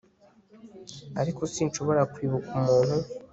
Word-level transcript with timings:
Ariko 1.21 1.41
sinshobora 1.53 2.01
kwibuka 2.13 2.49
umuntu 2.59 2.95